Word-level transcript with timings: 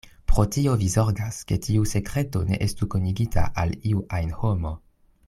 Pro 0.29 0.43
tio 0.53 0.71
vi 0.83 0.87
zorgas, 0.93 1.41
ke 1.51 1.57
tiu 1.67 1.85
sekreto 1.91 2.43
ne 2.47 2.59
estu 2.69 2.89
konigita 2.97 3.47
al 3.65 3.77
iu 3.91 4.03
ajn 4.23 4.37
homo. 4.43 4.73